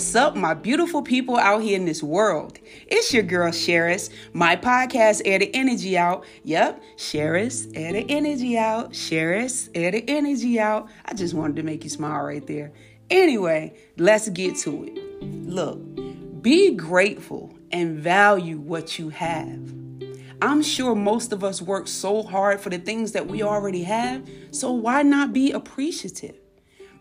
[0.00, 2.58] What's up, my beautiful people out here in this world?
[2.86, 4.08] It's your girl, Cheris.
[4.32, 6.24] My podcast, Air the Energy Out.
[6.42, 8.92] Yep, Cheris, Air the Energy Out.
[8.92, 10.88] Cheris, Air the Energy Out.
[11.04, 12.72] I just wanted to make you smile right there.
[13.10, 15.22] Anyway, let's get to it.
[15.22, 15.78] Look,
[16.40, 19.70] be grateful and value what you have.
[20.40, 24.26] I'm sure most of us work so hard for the things that we already have,
[24.50, 26.39] so why not be appreciative?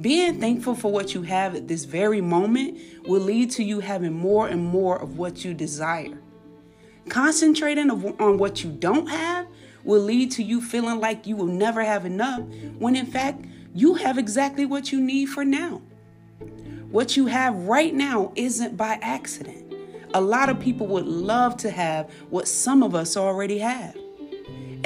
[0.00, 4.12] Being thankful for what you have at this very moment will lead to you having
[4.12, 6.18] more and more of what you desire.
[7.08, 9.46] Concentrating on what you don't have
[9.84, 12.40] will lead to you feeling like you will never have enough
[12.78, 15.80] when in fact you have exactly what you need for now.
[16.90, 19.72] What you have right now isn't by accident.
[20.12, 23.96] A lot of people would love to have what some of us already have.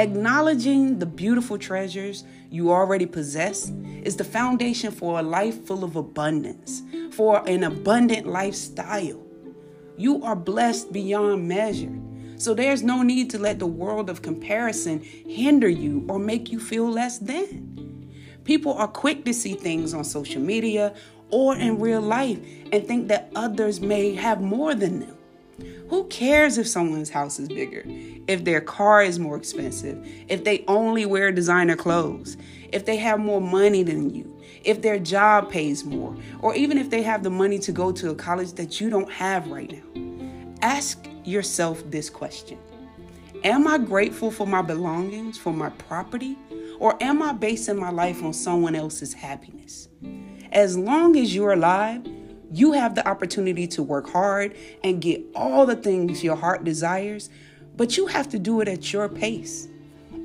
[0.01, 3.71] Acknowledging the beautiful treasures you already possess
[4.03, 9.23] is the foundation for a life full of abundance, for an abundant lifestyle.
[9.99, 11.93] You are blessed beyond measure.
[12.37, 16.59] So there's no need to let the world of comparison hinder you or make you
[16.59, 18.11] feel less than.
[18.45, 20.95] People are quick to see things on social media
[21.29, 22.39] or in real life
[22.73, 25.20] and think that others may have more than them.
[25.91, 27.83] Who cares if someone's house is bigger,
[28.29, 32.37] if their car is more expensive, if they only wear designer clothes,
[32.71, 36.91] if they have more money than you, if their job pays more, or even if
[36.91, 40.57] they have the money to go to a college that you don't have right now?
[40.63, 42.57] Ask yourself this question
[43.43, 46.39] Am I grateful for my belongings, for my property,
[46.79, 49.89] or am I basing my life on someone else's happiness?
[50.53, 52.07] As long as you're alive,
[52.51, 57.31] you have the opportunity to work hard and get all the things your heart desires,
[57.77, 59.69] but you have to do it at your pace,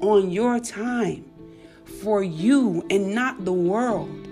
[0.02, 1.26] on your time,
[2.02, 4.28] for you and not the world.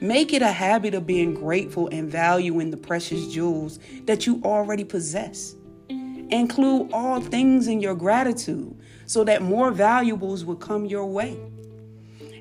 [0.00, 4.84] Make it a habit of being grateful and valuing the precious jewels that you already
[4.84, 5.54] possess.
[5.88, 11.38] Include all things in your gratitude so that more valuables will come your way.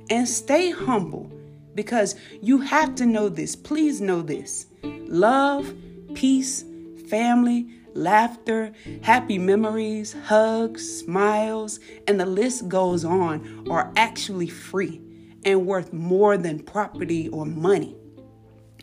[0.09, 1.31] And stay humble
[1.75, 3.55] because you have to know this.
[3.55, 4.67] Please know this
[5.07, 5.73] love,
[6.13, 6.65] peace,
[7.07, 15.01] family, laughter, happy memories, hugs, smiles, and the list goes on are actually free
[15.45, 17.95] and worth more than property or money.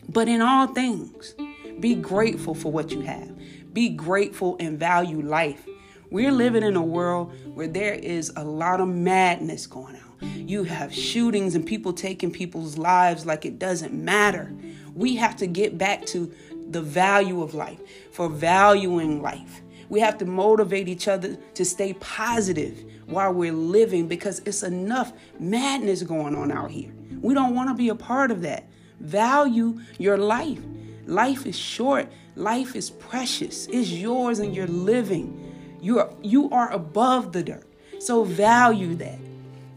[0.07, 1.35] But in all things,
[1.79, 3.37] be grateful for what you have.
[3.73, 5.65] Be grateful and value life.
[6.11, 10.47] We're living in a world where there is a lot of madness going on.
[10.47, 14.51] You have shootings and people taking people's lives like it doesn't matter.
[14.93, 16.29] We have to get back to
[16.69, 17.79] the value of life,
[18.11, 19.61] for valuing life.
[19.87, 25.13] We have to motivate each other to stay positive while we're living because it's enough
[25.39, 26.91] madness going on out here.
[27.21, 28.65] We don't want to be a part of that.
[28.99, 30.59] Value your life.
[31.05, 33.67] Life is short, life is precious.
[33.67, 35.40] It's yours and you're living.
[35.81, 37.67] You are, you are above the dirt.
[37.99, 39.19] So value that.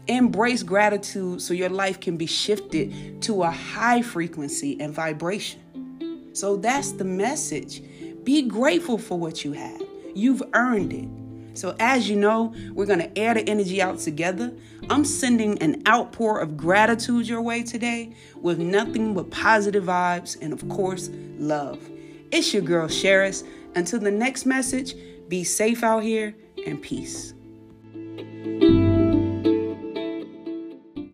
[0.07, 5.61] Embrace gratitude so your life can be shifted to a high frequency and vibration.
[6.33, 7.81] So that's the message.
[8.23, 9.81] Be grateful for what you have.
[10.13, 11.09] You've earned it.
[11.57, 14.53] So, as you know, we're going to air the energy out together.
[14.89, 20.51] I'm sending an outpour of gratitude your way today with nothing but positive vibes and,
[20.51, 21.79] of course, love.
[22.31, 23.45] It's your girl, Cheris.
[23.75, 24.95] Until the next message,
[25.27, 27.33] be safe out here and peace.